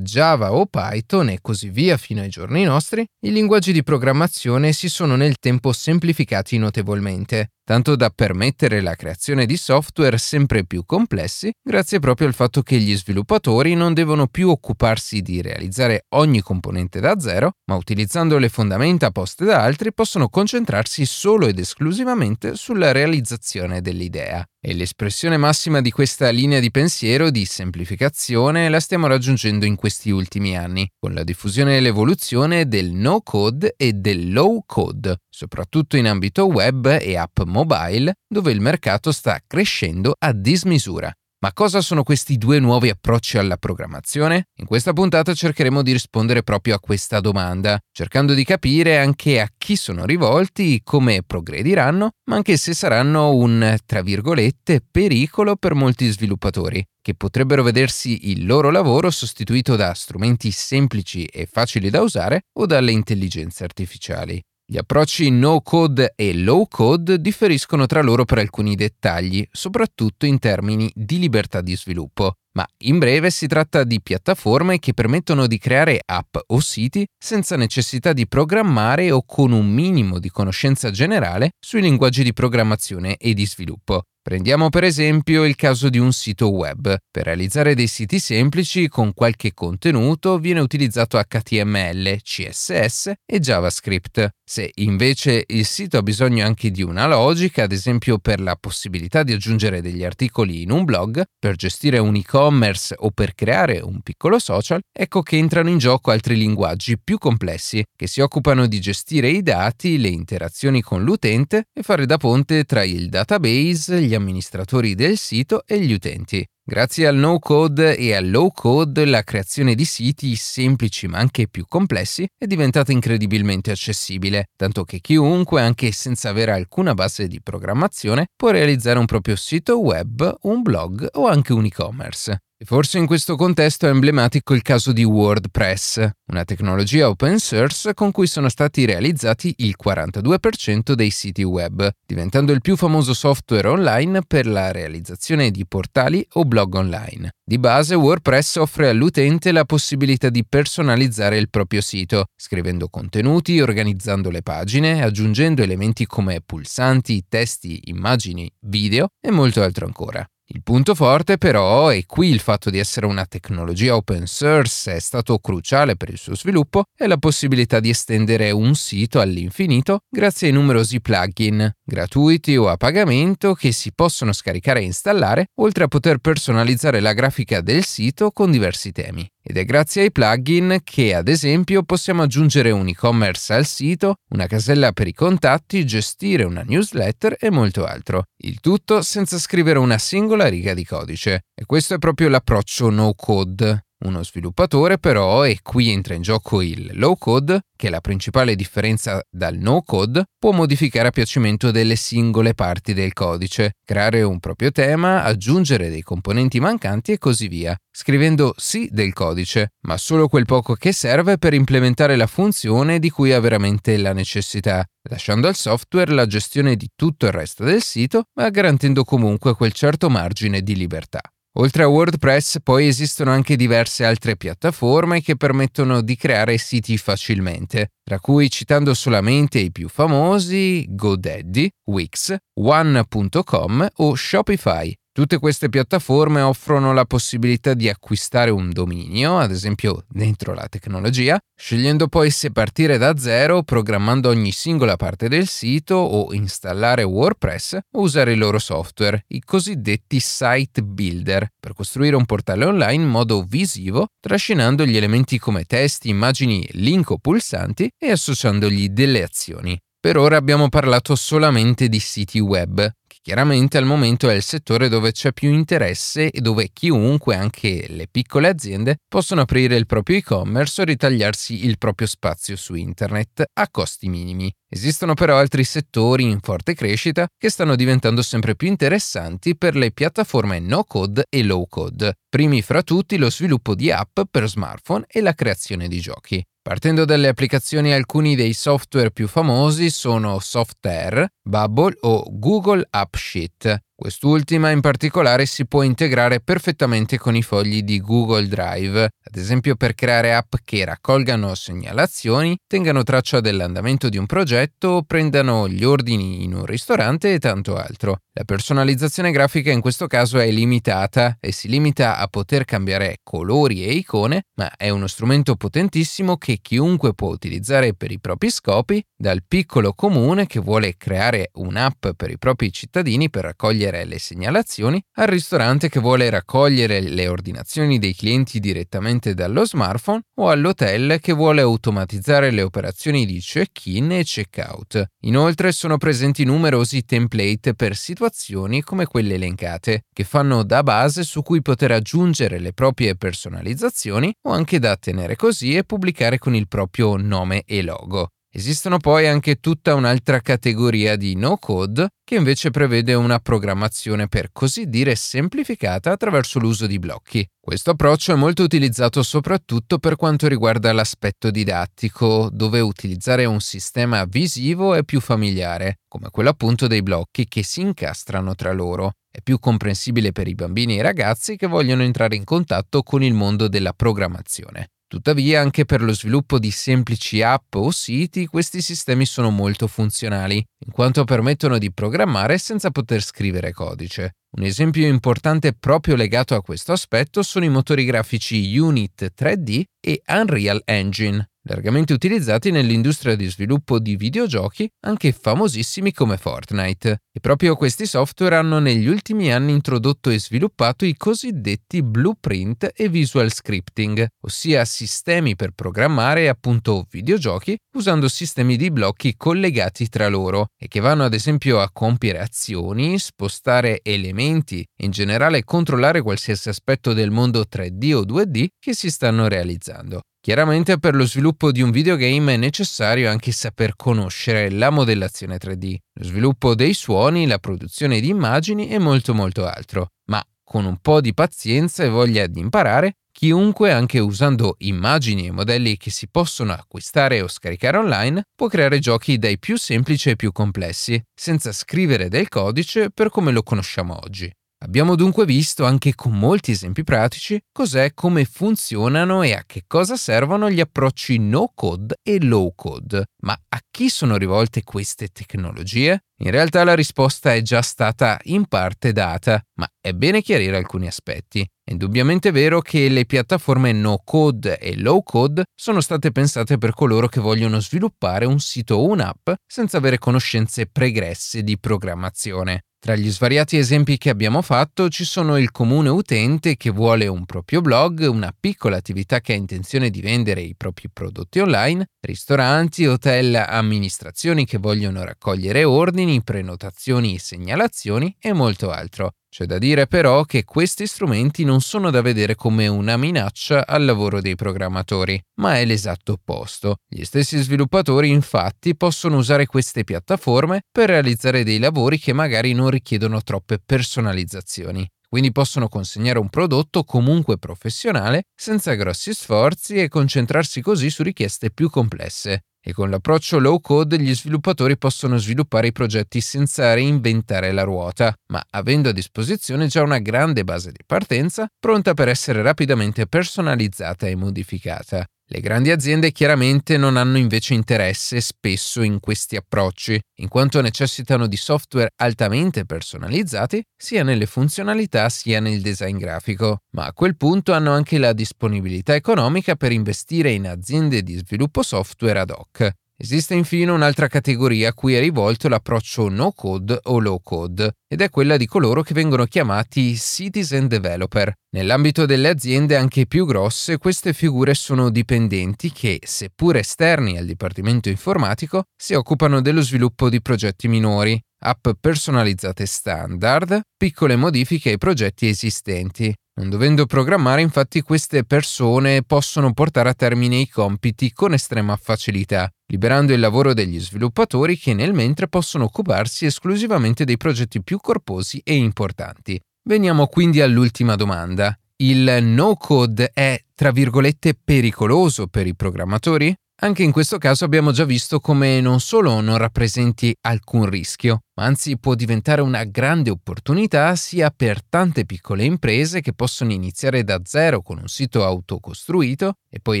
Java 0.00 0.54
o 0.54 0.66
Python 0.66 1.30
e 1.30 1.38
così 1.42 1.70
via 1.70 1.96
fino 1.96 2.20
ai 2.20 2.28
giorni 2.28 2.64
nostri, 2.64 3.04
i 3.26 3.32
linguaggi 3.32 3.72
di 3.72 3.82
programmazione 3.82 4.72
si 4.72 4.88
sono 4.88 5.16
nel 5.16 5.36
tempo 5.38 5.72
semplificati 5.72 6.56
notevolmente, 6.56 7.50
tanto 7.64 7.96
da 7.96 8.10
permettere 8.10 8.80
la 8.80 8.94
creazione 8.94 9.46
di 9.46 9.56
software 9.56 10.18
sempre 10.18 10.64
più 10.64 10.84
complessi 10.84 11.52
grazie 11.62 11.98
proprio 11.98 12.26
al 12.26 12.34
fatto 12.34 12.62
che 12.62 12.78
gli 12.78 12.96
sviluppatori 12.96 13.74
non 13.74 13.94
devono 13.94 14.26
più 14.26 14.48
occuparsi 14.48 15.22
di 15.22 15.40
realizzare 15.40 16.06
ogni 16.10 16.40
componente 16.40 17.00
da 17.00 17.18
zero, 17.18 17.52
ma 17.66 17.76
utilizzando 17.76 18.38
le 18.38 18.48
fondamenta 18.48 19.10
poste 19.10 19.44
da 19.44 19.62
altri 19.62 19.92
possono 19.92 20.28
concentrarsi 20.28 21.04
solo 21.06 21.46
ed 21.46 21.58
esclusivamente 21.58 22.54
sulla 22.54 22.92
realizzazione 22.92 23.80
dell'idea. 23.80 24.46
E 24.64 24.74
l'espressione 24.74 25.36
massima 25.38 25.80
di 25.80 25.90
questa 25.90 26.30
linea 26.30 26.60
di 26.60 26.70
pensiero 26.70 27.30
di 27.30 27.44
semplificazione 27.44 28.68
la 28.68 28.78
stiamo 28.78 29.08
raggiungendo 29.08 29.64
in 29.64 29.74
questi 29.74 30.10
ultimi 30.10 30.56
anni, 30.56 30.88
con 31.00 31.12
la 31.14 31.24
diffusione 31.24 31.76
e 31.76 31.80
l'evoluzione 31.80 32.68
del 32.68 32.92
no 32.92 33.22
code 33.22 33.74
e 33.76 33.92
del 33.94 34.32
low 34.32 34.62
code, 34.64 35.16
soprattutto 35.28 35.96
in 35.96 36.06
ambito 36.06 36.46
web 36.46 36.86
e 36.86 37.16
app 37.16 37.40
mobile, 37.40 38.14
dove 38.24 38.52
il 38.52 38.60
mercato 38.60 39.10
sta 39.10 39.40
crescendo 39.44 40.14
a 40.16 40.32
dismisura. 40.32 41.12
Ma 41.42 41.52
cosa 41.52 41.80
sono 41.80 42.04
questi 42.04 42.38
due 42.38 42.60
nuovi 42.60 42.88
approcci 42.88 43.36
alla 43.36 43.56
programmazione? 43.56 44.44
In 44.60 44.66
questa 44.66 44.92
puntata 44.92 45.34
cercheremo 45.34 45.82
di 45.82 45.90
rispondere 45.90 46.44
proprio 46.44 46.76
a 46.76 46.78
questa 46.78 47.18
domanda, 47.18 47.80
cercando 47.90 48.32
di 48.32 48.44
capire 48.44 48.98
anche 48.98 49.40
a 49.40 49.48
chi 49.58 49.74
sono 49.74 50.04
rivolti, 50.04 50.82
come 50.84 51.24
progrediranno, 51.26 52.10
ma 52.26 52.36
anche 52.36 52.56
se 52.56 52.74
saranno 52.74 53.34
un, 53.34 53.76
tra 53.84 54.02
virgolette, 54.02 54.84
pericolo 54.88 55.56
per 55.56 55.74
molti 55.74 56.08
sviluppatori, 56.10 56.80
che 57.02 57.14
potrebbero 57.16 57.64
vedersi 57.64 58.30
il 58.30 58.46
loro 58.46 58.70
lavoro 58.70 59.10
sostituito 59.10 59.74
da 59.74 59.94
strumenti 59.94 60.52
semplici 60.52 61.24
e 61.24 61.48
facili 61.50 61.90
da 61.90 62.02
usare 62.02 62.42
o 62.52 62.66
dalle 62.66 62.92
intelligenze 62.92 63.64
artificiali. 63.64 64.40
Gli 64.64 64.78
approcci 64.78 65.28
no 65.30 65.60
code 65.60 66.12
e 66.16 66.34
low 66.34 66.66
code 66.68 67.20
differiscono 67.20 67.86
tra 67.86 68.00
loro 68.00 68.24
per 68.24 68.38
alcuni 68.38 68.74
dettagli, 68.74 69.46
soprattutto 69.50 70.24
in 70.24 70.38
termini 70.38 70.90
di 70.94 71.18
libertà 71.18 71.60
di 71.60 71.76
sviluppo, 71.76 72.34
ma 72.52 72.66
in 72.84 72.98
breve 72.98 73.30
si 73.30 73.46
tratta 73.46 73.84
di 73.84 74.00
piattaforme 74.00 74.78
che 74.78 74.94
permettono 74.94 75.46
di 75.46 75.58
creare 75.58 76.00
app 76.04 76.36
o 76.46 76.60
siti 76.60 77.04
senza 77.18 77.56
necessità 77.56 78.12
di 78.12 78.26
programmare 78.26 79.10
o 79.10 79.24
con 79.26 79.52
un 79.52 79.68
minimo 79.68 80.18
di 80.18 80.30
conoscenza 80.30 80.90
generale 80.90 81.50
sui 81.58 81.82
linguaggi 81.82 82.22
di 82.22 82.32
programmazione 82.32 83.16
e 83.16 83.34
di 83.34 83.46
sviluppo. 83.46 84.04
Prendiamo 84.24 84.68
per 84.68 84.84
esempio 84.84 85.44
il 85.44 85.56
caso 85.56 85.88
di 85.88 85.98
un 85.98 86.12
sito 86.12 86.48
web. 86.48 86.96
Per 87.10 87.24
realizzare 87.24 87.74
dei 87.74 87.88
siti 87.88 88.20
semplici 88.20 88.86
con 88.86 89.12
qualche 89.14 89.52
contenuto 89.52 90.38
viene 90.38 90.60
utilizzato 90.60 91.20
HTML, 91.20 92.20
CSS 92.22 93.12
e 93.26 93.40
JavaScript. 93.40 94.28
Se 94.44 94.70
invece 94.76 95.42
il 95.48 95.64
sito 95.64 95.98
ha 95.98 96.02
bisogno 96.02 96.44
anche 96.44 96.70
di 96.70 96.82
una 96.82 97.08
logica, 97.08 97.64
ad 97.64 97.72
esempio 97.72 98.18
per 98.18 98.40
la 98.40 98.54
possibilità 98.54 99.24
di 99.24 99.32
aggiungere 99.32 99.80
degli 99.80 100.04
articoli 100.04 100.62
in 100.62 100.70
un 100.70 100.84
blog, 100.84 101.22
per 101.36 101.56
gestire 101.56 101.98
un 101.98 102.14
e-commerce 102.14 102.94
o 102.98 103.10
per 103.10 103.34
creare 103.34 103.80
un 103.80 104.02
piccolo 104.02 104.38
social, 104.38 104.80
ecco 104.92 105.22
che 105.22 105.36
entrano 105.36 105.68
in 105.68 105.78
gioco 105.78 106.12
altri 106.12 106.36
linguaggi 106.36 106.96
più 106.96 107.18
complessi 107.18 107.82
che 107.96 108.06
si 108.06 108.20
occupano 108.20 108.66
di 108.66 108.78
gestire 108.80 109.30
i 109.30 109.42
dati, 109.42 109.98
le 109.98 110.08
interazioni 110.08 110.80
con 110.80 111.02
l'utente 111.02 111.64
e 111.72 111.82
fare 111.82 112.06
da 112.06 112.18
ponte 112.18 112.62
tra 112.64 112.84
il 112.84 113.08
database, 113.08 114.11
gli 114.12 114.14
amministratori 114.14 114.94
del 114.94 115.16
sito 115.16 115.64
e 115.66 115.80
gli 115.80 115.92
utenti. 115.92 116.46
Grazie 116.64 117.08
al 117.08 117.16
no 117.16 117.38
code 117.38 117.96
e 117.96 118.14
al 118.14 118.30
low 118.30 118.52
code 118.52 119.04
la 119.04 119.22
creazione 119.22 119.74
di 119.74 119.84
siti 119.84 120.36
semplici 120.36 121.08
ma 121.08 121.18
anche 121.18 121.48
più 121.48 121.64
complessi 121.66 122.24
è 122.38 122.46
diventata 122.46 122.92
incredibilmente 122.92 123.72
accessibile, 123.72 124.50
tanto 124.54 124.84
che 124.84 125.00
chiunque, 125.00 125.60
anche 125.60 125.90
senza 125.90 126.28
avere 126.28 126.52
alcuna 126.52 126.94
base 126.94 127.26
di 127.26 127.40
programmazione, 127.42 128.26
può 128.36 128.50
realizzare 128.50 128.98
un 128.98 129.06
proprio 129.06 129.34
sito 129.34 129.80
web, 129.80 130.36
un 130.42 130.62
blog 130.62 131.08
o 131.14 131.26
anche 131.26 131.52
un 131.52 131.64
e-commerce. 131.64 132.42
E 132.62 132.64
forse 132.64 132.96
in 132.98 133.06
questo 133.06 133.34
contesto 133.34 133.86
è 133.86 133.88
emblematico 133.88 134.54
il 134.54 134.62
caso 134.62 134.92
di 134.92 135.02
WordPress, 135.02 136.08
una 136.26 136.44
tecnologia 136.44 137.08
open 137.08 137.40
source 137.40 137.92
con 137.92 138.12
cui 138.12 138.28
sono 138.28 138.48
stati 138.48 138.84
realizzati 138.84 139.52
il 139.58 139.74
42% 139.84 140.92
dei 140.92 141.10
siti 141.10 141.42
web, 141.42 141.90
diventando 142.06 142.52
il 142.52 142.60
più 142.60 142.76
famoso 142.76 143.14
software 143.14 143.66
online 143.66 144.22
per 144.24 144.46
la 144.46 144.70
realizzazione 144.70 145.50
di 145.50 145.66
portali 145.66 146.24
o 146.34 146.44
blog 146.44 146.74
online. 146.74 147.32
Di 147.44 147.58
base 147.58 147.96
WordPress 147.96 148.54
offre 148.54 148.90
all'utente 148.90 149.50
la 149.50 149.64
possibilità 149.64 150.30
di 150.30 150.44
personalizzare 150.48 151.38
il 151.38 151.50
proprio 151.50 151.80
sito, 151.80 152.26
scrivendo 152.36 152.86
contenuti, 152.86 153.60
organizzando 153.60 154.30
le 154.30 154.42
pagine, 154.42 155.02
aggiungendo 155.02 155.64
elementi 155.64 156.06
come 156.06 156.40
pulsanti, 156.40 157.24
testi, 157.28 157.80
immagini, 157.86 158.48
video 158.60 159.08
e 159.20 159.32
molto 159.32 159.64
altro 159.64 159.84
ancora. 159.84 160.24
Il 160.46 160.62
punto 160.62 160.94
forte 160.94 161.38
però, 161.38 161.90
e 161.92 162.04
qui 162.04 162.28
il 162.28 162.40
fatto 162.40 162.68
di 162.68 162.78
essere 162.78 163.06
una 163.06 163.24
tecnologia 163.24 163.96
open 163.96 164.26
source 164.26 164.94
è 164.94 164.98
stato 164.98 165.38
cruciale 165.38 165.96
per 165.96 166.10
il 166.10 166.18
suo 166.18 166.34
sviluppo, 166.34 166.84
è 166.94 167.06
la 167.06 167.16
possibilità 167.16 167.80
di 167.80 167.88
estendere 167.88 168.50
un 168.50 168.74
sito 168.74 169.20
all'infinito 169.20 170.00
grazie 170.10 170.48
ai 170.48 170.52
numerosi 170.52 171.00
plugin, 171.00 171.70
gratuiti 171.82 172.56
o 172.56 172.68
a 172.68 172.76
pagamento, 172.76 173.54
che 173.54 173.72
si 173.72 173.92
possono 173.94 174.32
scaricare 174.32 174.80
e 174.80 174.84
installare, 174.84 175.46
oltre 175.60 175.84
a 175.84 175.88
poter 175.88 176.18
personalizzare 176.18 177.00
la 177.00 177.12
grafica 177.12 177.60
del 177.60 177.84
sito 177.84 178.30
con 178.30 178.50
diversi 178.50 178.92
temi. 178.92 179.26
Ed 179.44 179.56
è 179.56 179.64
grazie 179.64 180.02
ai 180.02 180.12
plugin 180.12 180.78
che, 180.84 181.14
ad 181.14 181.26
esempio, 181.26 181.82
possiamo 181.82 182.22
aggiungere 182.22 182.70
un 182.70 182.86
e-commerce 182.86 183.52
al 183.52 183.66
sito, 183.66 184.16
una 184.30 184.46
casella 184.46 184.92
per 184.92 185.08
i 185.08 185.12
contatti, 185.12 185.84
gestire 185.84 186.44
una 186.44 186.62
newsletter 186.62 187.36
e 187.40 187.50
molto 187.50 187.84
altro. 187.84 188.24
Il 188.36 188.60
tutto 188.60 189.02
senza 189.02 189.38
scrivere 189.38 189.80
una 189.80 189.98
singola 189.98 190.46
riga 190.46 190.74
di 190.74 190.84
codice. 190.84 191.46
E 191.54 191.64
questo 191.66 191.94
è 191.94 191.98
proprio 191.98 192.28
l'approccio 192.28 192.88
no 192.88 193.14
code. 193.14 193.86
Uno 194.04 194.24
sviluppatore 194.24 194.98
però, 194.98 195.44
e 195.44 195.60
qui 195.62 195.90
entra 195.90 196.14
in 196.14 196.22
gioco 196.22 196.60
il 196.60 196.90
low 196.94 197.16
code, 197.16 197.66
che 197.76 197.86
è 197.86 197.90
la 197.90 198.00
principale 198.00 198.56
differenza 198.56 199.22
dal 199.30 199.56
no 199.56 199.82
code, 199.82 200.24
può 200.38 200.50
modificare 200.50 201.08
a 201.08 201.12
piacimento 201.12 201.70
delle 201.70 201.94
singole 201.94 202.54
parti 202.54 202.94
del 202.94 203.12
codice, 203.12 203.74
creare 203.84 204.22
un 204.22 204.40
proprio 204.40 204.72
tema, 204.72 205.22
aggiungere 205.22 205.88
dei 205.88 206.02
componenti 206.02 206.58
mancanti 206.58 207.12
e 207.12 207.18
così 207.18 207.46
via, 207.46 207.76
scrivendo 207.92 208.54
sì 208.56 208.88
del 208.90 209.12
codice, 209.12 209.74
ma 209.82 209.96
solo 209.96 210.26
quel 210.26 210.46
poco 210.46 210.74
che 210.74 210.92
serve 210.92 211.38
per 211.38 211.54
implementare 211.54 212.16
la 212.16 212.26
funzione 212.26 212.98
di 212.98 213.08
cui 213.08 213.32
ha 213.32 213.38
veramente 213.38 213.96
la 213.98 214.12
necessità, 214.12 214.84
lasciando 215.08 215.46
al 215.46 215.54
software 215.54 216.12
la 216.12 216.26
gestione 216.26 216.74
di 216.74 216.90
tutto 216.96 217.26
il 217.26 217.32
resto 217.32 217.62
del 217.62 217.82
sito, 217.82 218.24
ma 218.34 218.50
garantendo 218.50 219.04
comunque 219.04 219.54
quel 219.54 219.72
certo 219.72 220.10
margine 220.10 220.60
di 220.62 220.74
libertà. 220.74 221.20
Oltre 221.56 221.82
a 221.82 221.86
WordPress 221.86 222.60
poi 222.62 222.86
esistono 222.86 223.30
anche 223.30 223.56
diverse 223.56 224.06
altre 224.06 224.36
piattaforme 224.36 225.20
che 225.20 225.36
permettono 225.36 226.00
di 226.00 226.16
creare 226.16 226.56
siti 226.56 226.96
facilmente, 226.96 227.90
tra 228.02 228.18
cui 228.20 228.48
citando 228.48 228.94
solamente 228.94 229.58
i 229.58 229.70
più 229.70 229.90
famosi 229.90 230.86
GoDaddy, 230.88 231.68
Wix, 231.90 232.34
One.com 232.54 233.86
o 233.96 234.14
Shopify, 234.14 234.96
Tutte 235.14 235.38
queste 235.38 235.68
piattaforme 235.68 236.40
offrono 236.40 236.94
la 236.94 237.04
possibilità 237.04 237.74
di 237.74 237.86
acquistare 237.90 238.48
un 238.48 238.70
dominio, 238.70 239.36
ad 239.36 239.50
esempio 239.50 240.06
dentro 240.08 240.54
la 240.54 240.66
tecnologia, 240.70 241.38
scegliendo 241.54 242.08
poi 242.08 242.30
se 242.30 242.50
partire 242.50 242.96
da 242.96 243.14
zero 243.18 243.62
programmando 243.62 244.30
ogni 244.30 244.52
singola 244.52 244.96
parte 244.96 245.28
del 245.28 245.46
sito 245.46 245.96
o 245.96 246.32
installare 246.32 247.02
WordPress 247.02 247.78
o 247.90 248.00
usare 248.00 248.32
il 248.32 248.38
loro 248.38 248.58
software, 248.58 249.26
i 249.28 249.40
cosiddetti 249.40 250.18
site 250.18 250.82
builder, 250.82 251.46
per 251.60 251.74
costruire 251.74 252.16
un 252.16 252.24
portale 252.24 252.64
online 252.64 253.02
in 253.02 253.08
modo 253.10 253.42
visivo, 253.42 254.06
trascinando 254.18 254.86
gli 254.86 254.96
elementi 254.96 255.38
come 255.38 255.64
testi, 255.64 256.08
immagini, 256.08 256.66
link 256.70 257.10
o 257.10 257.18
pulsanti 257.18 257.90
e 257.98 258.10
associandogli 258.12 258.88
delle 258.88 259.22
azioni. 259.22 259.78
Per 260.02 260.16
ora 260.16 260.36
abbiamo 260.36 260.68
parlato 260.68 261.14
solamente 261.14 261.88
di 261.88 262.00
siti 262.00 262.40
web, 262.40 262.90
Chiaramente 263.24 263.78
al 263.78 263.84
momento 263.84 264.28
è 264.28 264.34
il 264.34 264.42
settore 264.42 264.88
dove 264.88 265.12
c'è 265.12 265.32
più 265.32 265.52
interesse 265.52 266.28
e 266.28 266.40
dove 266.40 266.70
chiunque, 266.72 267.36
anche 267.36 267.86
le 267.88 268.08
piccole 268.10 268.48
aziende, 268.48 268.96
possono 269.06 269.42
aprire 269.42 269.76
il 269.76 269.86
proprio 269.86 270.16
e-commerce 270.16 270.80
o 270.80 270.84
ritagliarsi 270.84 271.64
il 271.64 271.78
proprio 271.78 272.08
spazio 272.08 272.56
su 272.56 272.74
internet 272.74 273.44
a 273.52 273.68
costi 273.70 274.08
minimi. 274.08 274.52
Esistono 274.68 275.14
però 275.14 275.36
altri 275.36 275.62
settori 275.62 276.24
in 276.24 276.40
forte 276.40 276.74
crescita 276.74 277.28
che 277.38 277.48
stanno 277.48 277.76
diventando 277.76 278.22
sempre 278.22 278.56
più 278.56 278.66
interessanti 278.66 279.56
per 279.56 279.76
le 279.76 279.92
piattaforme 279.92 280.58
no 280.58 280.82
code 280.82 281.26
e 281.28 281.44
low 281.44 281.64
code. 281.68 282.14
Primi 282.28 282.60
fra 282.60 282.82
tutti 282.82 283.18
lo 283.18 283.30
sviluppo 283.30 283.76
di 283.76 283.92
app 283.92 284.18
per 284.28 284.48
smartphone 284.48 285.04
e 285.06 285.20
la 285.20 285.34
creazione 285.34 285.86
di 285.86 286.00
giochi. 286.00 286.42
Partendo 286.62 287.04
dalle 287.04 287.26
applicazioni 287.26 287.92
alcuni 287.92 288.36
dei 288.36 288.52
software 288.52 289.10
più 289.10 289.26
famosi 289.26 289.90
sono 289.90 290.38
Softair, 290.38 291.26
Bubble 291.42 291.96
o 292.02 292.24
Google 292.30 292.86
App 292.88 293.16
Sheet. 293.16 293.82
Quest'ultima 294.02 294.70
in 294.70 294.80
particolare 294.80 295.46
si 295.46 295.64
può 295.64 295.82
integrare 295.82 296.40
perfettamente 296.40 297.18
con 297.18 297.36
i 297.36 297.42
fogli 297.42 297.84
di 297.84 298.00
Google 298.00 298.48
Drive, 298.48 299.00
ad 299.00 299.36
esempio 299.36 299.76
per 299.76 299.94
creare 299.94 300.34
app 300.34 300.54
che 300.64 300.84
raccolgano 300.84 301.54
segnalazioni, 301.54 302.56
tengano 302.66 303.04
traccia 303.04 303.38
dell'andamento 303.38 304.08
di 304.08 304.16
un 304.18 304.26
progetto, 304.26 305.04
prendano 305.06 305.68
gli 305.68 305.84
ordini 305.84 306.42
in 306.42 306.52
un 306.52 306.66
ristorante 306.66 307.32
e 307.32 307.38
tanto 307.38 307.76
altro. 307.76 308.16
La 308.34 308.44
personalizzazione 308.44 309.30
grafica 309.30 309.70
in 309.70 309.80
questo 309.80 310.08
caso 310.08 310.40
è 310.40 310.50
limitata 310.50 311.36
e 311.38 311.52
si 311.52 311.68
limita 311.68 312.16
a 312.16 312.26
poter 312.26 312.64
cambiare 312.64 313.18
colori 313.22 313.84
e 313.84 313.92
icone, 313.92 314.46
ma 314.54 314.74
è 314.76 314.88
uno 314.88 315.06
strumento 315.06 315.54
potentissimo 315.54 316.38
che 316.38 316.58
chiunque 316.60 317.14
può 317.14 317.28
utilizzare 317.28 317.94
per 317.94 318.10
i 318.10 318.18
propri 318.18 318.50
scopi, 318.50 319.00
dal 319.14 319.44
piccolo 319.46 319.92
comune 319.92 320.46
che 320.46 320.58
vuole 320.58 320.96
creare 320.96 321.50
un'app 321.52 322.08
per 322.16 322.30
i 322.30 322.38
propri 322.38 322.72
cittadini 322.72 323.30
per 323.30 323.44
raccogliere 323.44 323.91
raccogliere 323.92 324.04
le 324.04 324.18
segnalazioni, 324.18 325.02
al 325.16 325.26
ristorante 325.26 325.88
che 325.88 326.00
vuole 326.00 326.30
raccogliere 326.30 327.00
le 327.00 327.28
ordinazioni 327.28 327.98
dei 327.98 328.14
clienti 328.14 328.58
direttamente 328.58 329.34
dallo 329.34 329.64
smartphone 329.66 330.22
o 330.36 330.48
all'hotel 330.48 331.18
che 331.20 331.32
vuole 331.32 331.60
automatizzare 331.60 332.50
le 332.50 332.62
operazioni 332.62 333.26
di 333.26 333.38
check-in 333.38 334.12
e 334.12 334.24
check-out. 334.24 335.04
Inoltre 335.20 335.72
sono 335.72 335.98
presenti 335.98 336.44
numerosi 336.44 337.04
template 337.04 337.74
per 337.74 337.94
situazioni 337.94 338.82
come 338.82 339.06
quelle 339.06 339.34
elencate, 339.34 340.04
che 340.12 340.24
fanno 340.24 340.62
da 340.62 340.82
base 340.82 341.22
su 341.22 341.42
cui 341.42 341.62
poter 341.62 341.92
aggiungere 341.92 342.58
le 342.58 342.72
proprie 342.72 343.14
personalizzazioni 343.14 344.32
o 344.42 344.50
anche 344.50 344.78
da 344.78 344.96
tenere 344.96 345.36
così 345.36 345.76
e 345.76 345.84
pubblicare 345.84 346.38
con 346.38 346.54
il 346.54 346.68
proprio 346.68 347.16
nome 347.16 347.62
e 347.66 347.82
logo. 347.82 348.30
Esistono 348.54 348.98
poi 348.98 349.26
anche 349.26 349.60
tutta 349.60 349.94
un'altra 349.94 350.40
categoria 350.40 351.16
di 351.16 351.34
no 351.36 351.56
code 351.56 352.08
che 352.22 352.34
invece 352.34 352.70
prevede 352.70 353.14
una 353.14 353.38
programmazione 353.38 354.28
per 354.28 354.50
così 354.52 354.90
dire 354.90 355.14
semplificata 355.14 356.10
attraverso 356.10 356.58
l'uso 356.58 356.86
di 356.86 356.98
blocchi. 356.98 357.48
Questo 357.58 357.92
approccio 357.92 358.34
è 358.34 358.36
molto 358.36 358.62
utilizzato 358.62 359.22
soprattutto 359.22 359.98
per 359.98 360.16
quanto 360.16 360.48
riguarda 360.48 360.92
l'aspetto 360.92 361.50
didattico, 361.50 362.50
dove 362.52 362.80
utilizzare 362.80 363.46
un 363.46 363.60
sistema 363.60 364.26
visivo 364.26 364.94
è 364.94 365.02
più 365.02 365.20
familiare, 365.20 366.00
come 366.06 366.28
quello 366.28 366.50
appunto 366.50 366.86
dei 366.86 367.02
blocchi 367.02 367.48
che 367.48 367.62
si 367.62 367.80
incastrano 367.80 368.54
tra 368.54 368.72
loro. 368.72 369.12
È 369.30 369.40
più 369.40 369.58
comprensibile 369.58 370.30
per 370.30 370.46
i 370.46 370.54
bambini 370.54 370.96
e 370.96 370.98
i 370.98 371.02
ragazzi 371.02 371.56
che 371.56 371.66
vogliono 371.66 372.02
entrare 372.02 372.36
in 372.36 372.44
contatto 372.44 373.02
con 373.02 373.22
il 373.22 373.32
mondo 373.32 373.66
della 373.66 373.94
programmazione. 373.94 374.88
Tuttavia, 375.12 375.60
anche 375.60 375.84
per 375.84 376.00
lo 376.00 376.14
sviluppo 376.14 376.58
di 376.58 376.70
semplici 376.70 377.42
app 377.42 377.74
o 377.74 377.90
siti, 377.90 378.46
questi 378.46 378.80
sistemi 378.80 379.26
sono 379.26 379.50
molto 379.50 379.86
funzionali, 379.86 380.56
in 380.56 380.90
quanto 380.90 381.24
permettono 381.24 381.76
di 381.76 381.92
programmare 381.92 382.56
senza 382.56 382.90
poter 382.90 383.22
scrivere 383.22 383.72
codice. 383.72 384.36
Un 384.56 384.62
esempio 384.64 385.06
importante 385.06 385.74
proprio 385.74 386.16
legato 386.16 386.54
a 386.54 386.62
questo 386.62 386.92
aspetto 386.92 387.42
sono 387.42 387.66
i 387.66 387.68
motori 387.68 388.06
grafici 388.06 388.78
Unit 388.78 389.34
3D 389.36 389.82
e 390.00 390.22
Unreal 390.28 390.80
Engine 390.86 391.46
largamente 391.64 392.12
utilizzati 392.12 392.70
nell'industria 392.70 393.36
di 393.36 393.46
sviluppo 393.48 393.98
di 393.98 394.16
videogiochi, 394.16 394.88
anche 395.06 395.32
famosissimi 395.32 396.12
come 396.12 396.36
Fortnite. 396.36 397.22
E 397.32 397.40
proprio 397.40 397.76
questi 397.76 398.06
software 398.06 398.56
hanno 398.56 398.78
negli 398.78 399.06
ultimi 399.06 399.52
anni 399.52 399.72
introdotto 399.72 400.30
e 400.30 400.38
sviluppato 400.38 401.04
i 401.04 401.16
cosiddetti 401.16 402.02
blueprint 402.02 402.90
e 402.94 403.08
visual 403.08 403.50
scripting, 403.52 404.26
ossia 404.42 404.84
sistemi 404.84 405.56
per 405.56 405.70
programmare 405.70 406.48
appunto 406.48 407.06
videogiochi 407.10 407.76
usando 407.94 408.28
sistemi 408.28 408.76
di 408.76 408.90
blocchi 408.90 409.34
collegati 409.36 410.08
tra 410.08 410.28
loro 410.28 410.68
e 410.76 410.88
che 410.88 411.00
vanno 411.00 411.24
ad 411.24 411.34
esempio 411.34 411.80
a 411.80 411.90
compiere 411.90 412.40
azioni, 412.40 413.18
spostare 413.18 414.00
elementi 414.02 414.80
e 414.80 415.04
in 415.04 415.10
generale 415.10 415.64
controllare 415.64 416.22
qualsiasi 416.22 416.68
aspetto 416.68 417.12
del 417.12 417.30
mondo 417.30 417.64
3D 417.70 418.14
o 418.14 418.22
2D 418.22 418.66
che 418.78 418.94
si 418.94 419.10
stanno 419.10 419.48
realizzando. 419.48 420.22
Chiaramente 420.44 420.98
per 420.98 421.14
lo 421.14 421.24
sviluppo 421.24 421.70
di 421.70 421.82
un 421.82 421.92
videogame 421.92 422.54
è 422.54 422.56
necessario 422.56 423.30
anche 423.30 423.52
saper 423.52 423.94
conoscere 423.94 424.72
la 424.72 424.90
modellazione 424.90 425.56
3D, 425.56 425.94
lo 426.14 426.24
sviluppo 426.24 426.74
dei 426.74 426.94
suoni, 426.94 427.46
la 427.46 427.60
produzione 427.60 428.18
di 428.18 428.30
immagini 428.30 428.88
e 428.88 428.98
molto 428.98 429.34
molto 429.34 429.64
altro. 429.64 430.08
Ma 430.24 430.44
con 430.64 430.84
un 430.84 430.96
po' 431.00 431.20
di 431.20 431.32
pazienza 431.32 432.02
e 432.02 432.08
voglia 432.08 432.48
di 432.48 432.58
imparare, 432.58 433.18
chiunque, 433.30 433.92
anche 433.92 434.18
usando 434.18 434.74
immagini 434.78 435.46
e 435.46 435.52
modelli 435.52 435.96
che 435.96 436.10
si 436.10 436.26
possono 436.28 436.72
acquistare 436.72 437.40
o 437.40 437.46
scaricare 437.46 437.98
online, 437.98 438.42
può 438.52 438.66
creare 438.66 438.98
giochi 438.98 439.38
dai 439.38 439.60
più 439.60 439.78
semplici 439.78 440.30
ai 440.30 440.36
più 440.36 440.50
complessi, 440.50 441.22
senza 441.32 441.70
scrivere 441.70 442.28
del 442.28 442.48
codice 442.48 443.10
per 443.10 443.28
come 443.28 443.52
lo 443.52 443.62
conosciamo 443.62 444.18
oggi. 444.20 444.52
Abbiamo 444.84 445.14
dunque 445.14 445.44
visto 445.44 445.84
anche 445.84 446.12
con 446.16 446.36
molti 446.36 446.72
esempi 446.72 447.04
pratici 447.04 447.60
cos'è, 447.70 448.14
come 448.14 448.44
funzionano 448.44 449.42
e 449.42 449.52
a 449.52 449.62
che 449.64 449.84
cosa 449.86 450.16
servono 450.16 450.68
gli 450.68 450.80
approcci 450.80 451.38
no 451.38 451.70
code 451.72 452.16
e 452.20 452.42
low 452.42 452.72
code. 452.74 453.26
Ma 453.44 453.52
a 453.52 453.80
chi 453.88 454.08
sono 454.08 454.36
rivolte 454.36 454.82
queste 454.82 455.28
tecnologie? 455.28 456.24
In 456.42 456.50
realtà 456.50 456.82
la 456.82 456.96
risposta 456.96 457.54
è 457.54 457.62
già 457.62 457.80
stata 457.80 458.40
in 458.44 458.66
parte 458.66 459.12
data, 459.12 459.62
ma 459.74 459.86
è 460.00 460.12
bene 460.14 460.42
chiarire 460.42 460.78
alcuni 460.78 461.06
aspetti. 461.06 461.60
È 461.60 461.92
indubbiamente 461.92 462.50
vero 462.50 462.80
che 462.80 463.08
le 463.08 463.24
piattaforme 463.24 463.92
no 463.92 464.20
code 464.24 464.78
e 464.78 464.98
low 464.98 465.22
code 465.22 465.62
sono 465.76 466.00
state 466.00 466.32
pensate 466.32 466.76
per 466.78 466.92
coloro 466.92 467.28
che 467.28 467.40
vogliono 467.40 467.78
sviluppare 467.78 468.46
un 468.46 468.58
sito 468.58 468.96
o 468.96 469.06
un'app 469.06 469.50
senza 469.64 469.98
avere 469.98 470.18
conoscenze 470.18 470.86
pregresse 470.86 471.62
di 471.62 471.78
programmazione. 471.78 472.82
Tra 473.04 473.16
gli 473.16 473.32
svariati 473.32 473.78
esempi 473.78 474.16
che 474.16 474.30
abbiamo 474.30 474.62
fatto 474.62 475.08
ci 475.08 475.24
sono 475.24 475.56
il 475.56 475.72
comune 475.72 476.08
utente 476.08 476.76
che 476.76 476.90
vuole 476.90 477.26
un 477.26 477.44
proprio 477.46 477.80
blog, 477.80 478.28
una 478.28 478.54
piccola 478.56 478.96
attività 478.96 479.40
che 479.40 479.54
ha 479.54 479.56
intenzione 479.56 480.08
di 480.08 480.20
vendere 480.20 480.60
i 480.60 480.76
propri 480.76 481.10
prodotti 481.12 481.58
online, 481.58 482.10
ristoranti, 482.20 483.04
hotel, 483.04 483.56
amministrazioni 483.56 484.64
che 484.64 484.78
vogliono 484.78 485.24
raccogliere 485.24 485.82
ordini, 485.82 486.44
prenotazioni 486.44 487.34
e 487.34 487.40
segnalazioni 487.40 488.36
e 488.38 488.52
molto 488.52 488.92
altro. 488.92 489.32
C'è 489.54 489.66
da 489.66 489.76
dire 489.76 490.06
però 490.06 490.44
che 490.44 490.64
questi 490.64 491.06
strumenti 491.06 491.62
non 491.64 491.82
sono 491.82 492.08
da 492.08 492.22
vedere 492.22 492.54
come 492.54 492.86
una 492.86 493.18
minaccia 493.18 493.86
al 493.86 494.06
lavoro 494.06 494.40
dei 494.40 494.54
programmatori, 494.54 495.38
ma 495.56 495.78
è 495.78 495.84
l'esatto 495.84 496.32
opposto. 496.32 496.96
Gli 497.06 497.22
stessi 497.24 497.58
sviluppatori 497.58 498.30
infatti 498.30 498.96
possono 498.96 499.36
usare 499.36 499.66
queste 499.66 500.04
piattaforme 500.04 500.80
per 500.90 501.10
realizzare 501.10 501.64
dei 501.64 501.78
lavori 501.78 502.18
che 502.18 502.32
magari 502.32 502.72
non 502.72 502.88
richiedono 502.88 503.42
troppe 503.42 503.78
personalizzazioni 503.78 505.06
quindi 505.32 505.50
possono 505.50 505.88
consegnare 505.88 506.38
un 506.38 506.50
prodotto 506.50 507.04
comunque 507.04 507.56
professionale 507.56 508.42
senza 508.54 508.92
grossi 508.92 509.32
sforzi 509.32 509.94
e 509.94 510.08
concentrarsi 510.08 510.82
così 510.82 511.08
su 511.08 511.22
richieste 511.22 511.70
più 511.70 511.88
complesse. 511.88 512.64
E 512.84 512.92
con 512.92 513.08
l'approccio 513.08 513.58
low 513.58 513.80
code 513.80 514.20
gli 514.20 514.34
sviluppatori 514.34 514.98
possono 514.98 515.38
sviluppare 515.38 515.86
i 515.86 515.92
progetti 515.92 516.42
senza 516.42 516.92
reinventare 516.92 517.72
la 517.72 517.82
ruota, 517.82 518.34
ma 518.48 518.62
avendo 518.72 519.08
a 519.08 519.12
disposizione 519.12 519.86
già 519.86 520.02
una 520.02 520.18
grande 520.18 520.64
base 520.64 520.92
di 520.92 521.00
partenza 521.06 521.66
pronta 521.80 522.12
per 522.12 522.28
essere 522.28 522.60
rapidamente 522.60 523.26
personalizzata 523.26 524.26
e 524.26 524.36
modificata. 524.36 525.26
Le 525.54 525.60
grandi 525.60 525.90
aziende 525.90 526.32
chiaramente 526.32 526.96
non 526.96 527.18
hanno 527.18 527.36
invece 527.36 527.74
interesse 527.74 528.40
spesso 528.40 529.02
in 529.02 529.20
questi 529.20 529.54
approcci, 529.54 530.18
in 530.36 530.48
quanto 530.48 530.80
necessitano 530.80 531.46
di 531.46 531.58
software 531.58 532.08
altamente 532.16 532.86
personalizzati 532.86 533.82
sia 533.94 534.22
nelle 534.22 534.46
funzionalità 534.46 535.28
sia 535.28 535.60
nel 535.60 535.82
design 535.82 536.16
grafico, 536.16 536.78
ma 536.96 537.04
a 537.04 537.12
quel 537.12 537.36
punto 537.36 537.74
hanno 537.74 537.92
anche 537.92 538.16
la 538.16 538.32
disponibilità 538.32 539.14
economica 539.14 539.76
per 539.76 539.92
investire 539.92 540.52
in 540.52 540.66
aziende 540.66 541.22
di 541.22 541.36
sviluppo 541.36 541.82
software 541.82 542.38
ad 542.38 542.48
hoc. 542.48 542.90
Esiste 543.22 543.54
infine 543.54 543.92
un'altra 543.92 544.26
categoria 544.26 544.88
a 544.88 544.94
cui 544.94 545.14
è 545.14 545.20
rivolto 545.20 545.68
l'approccio 545.68 546.28
no 546.28 546.50
code 546.50 546.98
o 547.04 547.20
low 547.20 547.40
code, 547.40 547.98
ed 548.08 548.20
è 548.20 548.28
quella 548.28 548.56
di 548.56 548.66
coloro 548.66 549.02
che 549.02 549.14
vengono 549.14 549.44
chiamati 549.44 550.16
citizen 550.16 550.88
developer. 550.88 551.52
Nell'ambito 551.76 552.26
delle 552.26 552.48
aziende 552.48 552.96
anche 552.96 553.28
più 553.28 553.46
grosse, 553.46 553.98
queste 553.98 554.32
figure 554.32 554.74
sono 554.74 555.08
dipendenti 555.08 555.92
che, 555.92 556.18
seppur 556.20 556.78
esterni 556.78 557.38
al 557.38 557.46
dipartimento 557.46 558.08
informatico, 558.08 558.86
si 559.00 559.14
occupano 559.14 559.60
dello 559.60 559.82
sviluppo 559.82 560.28
di 560.28 560.42
progetti 560.42 560.88
minori, 560.88 561.40
app 561.60 561.90
personalizzate 562.00 562.86
standard, 562.86 563.82
piccole 563.96 564.34
modifiche 564.34 564.90
ai 564.90 564.98
progetti 564.98 565.46
esistenti. 565.46 566.34
Non 566.54 566.68
dovendo 566.68 567.06
programmare, 567.06 567.62
infatti, 567.62 568.02
queste 568.02 568.44
persone 568.44 569.22
possono 569.22 569.72
portare 569.72 570.10
a 570.10 570.14
termine 570.14 570.56
i 570.56 570.68
compiti 570.68 571.32
con 571.32 571.54
estrema 571.54 571.96
facilità, 571.96 572.70
liberando 572.88 573.32
il 573.32 573.40
lavoro 573.40 573.72
degli 573.72 573.98
sviluppatori 573.98 574.76
che 574.76 574.92
nel 574.92 575.14
mentre 575.14 575.48
possono 575.48 575.84
occuparsi 575.84 576.44
esclusivamente 576.44 577.24
dei 577.24 577.38
progetti 577.38 577.82
più 577.82 577.98
corposi 577.98 578.60
e 578.62 578.74
importanti. 578.74 579.58
Veniamo 579.88 580.26
quindi 580.26 580.60
all'ultima 580.60 581.16
domanda. 581.16 581.74
Il 581.96 582.38
no 582.42 582.74
code 582.76 583.30
è, 583.32 583.58
tra 583.74 583.90
virgolette, 583.90 584.54
pericoloso 584.62 585.46
per 585.46 585.66
i 585.66 585.74
programmatori? 585.74 586.54
Anche 586.82 587.02
in 587.02 587.12
questo 587.12 587.38
caso 587.38 587.64
abbiamo 587.64 587.92
già 587.92 588.04
visto 588.04 588.40
come 588.40 588.80
non 588.80 589.00
solo 589.00 589.40
non 589.40 589.56
rappresenti 589.56 590.34
alcun 590.40 590.86
rischio, 590.86 591.42
anzi 591.62 591.96
può 591.96 592.14
diventare 592.14 592.60
una 592.60 592.82
grande 592.84 593.30
opportunità 593.30 594.14
sia 594.16 594.50
per 594.50 594.82
tante 594.82 595.24
piccole 595.24 595.64
imprese 595.64 596.20
che 596.20 596.32
possono 596.32 596.72
iniziare 596.72 597.22
da 597.22 597.40
zero 597.44 597.82
con 597.82 597.98
un 597.98 598.08
sito 598.08 598.44
autocostruito 598.44 599.54
e 599.70 599.78
poi 599.80 600.00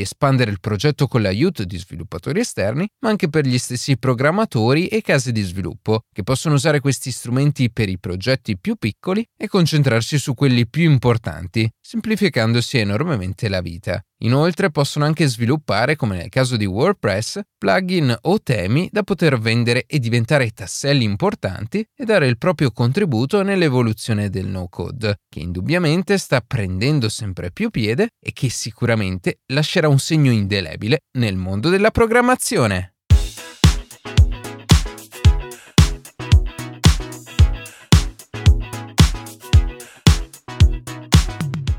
espandere 0.00 0.50
il 0.50 0.60
progetto 0.60 1.06
con 1.06 1.22
l'aiuto 1.22 1.64
di 1.64 1.78
sviluppatori 1.78 2.40
esterni, 2.40 2.86
ma 3.00 3.10
anche 3.10 3.28
per 3.28 3.46
gli 3.46 3.58
stessi 3.58 3.96
programmatori 3.96 4.88
e 4.88 5.00
case 5.02 5.30
di 5.32 5.42
sviluppo, 5.42 6.02
che 6.12 6.24
possono 6.24 6.56
usare 6.56 6.80
questi 6.80 7.10
strumenti 7.10 7.70
per 7.70 7.88
i 7.88 7.98
progetti 7.98 8.58
più 8.58 8.74
piccoli 8.74 9.24
e 9.36 9.48
concentrarsi 9.48 10.18
su 10.18 10.34
quelli 10.34 10.66
più 10.66 10.90
importanti, 10.90 11.70
semplificandosi 11.80 12.78
enormemente 12.78 13.48
la 13.48 13.60
vita. 13.60 14.02
Inoltre 14.22 14.70
possono 14.70 15.04
anche 15.04 15.26
sviluppare, 15.26 15.96
come 15.96 16.16
nel 16.16 16.28
caso 16.28 16.56
di 16.56 16.64
WordPress, 16.64 17.40
plugin 17.58 18.16
o 18.20 18.40
temi 18.40 18.88
da 18.92 19.02
poter 19.02 19.36
vendere 19.38 19.84
e 19.86 19.98
diventare 19.98 20.50
tasselli 20.50 21.02
importanti 21.02 21.51
e 21.60 22.04
dare 22.04 22.26
il 22.26 22.38
proprio 22.38 22.70
contributo 22.70 23.42
nell'evoluzione 23.42 24.30
del 24.30 24.46
no-code, 24.46 25.16
che 25.28 25.40
indubbiamente 25.40 26.18
sta 26.18 26.40
prendendo 26.40 27.08
sempre 27.08 27.50
più 27.50 27.70
piede 27.70 28.08
e 28.20 28.32
che 28.32 28.48
sicuramente 28.48 29.40
lascerà 29.52 29.88
un 29.88 29.98
segno 29.98 30.30
indelebile 30.30 31.00
nel 31.18 31.36
mondo 31.36 31.68
della 31.68 31.90
programmazione. 31.90 32.91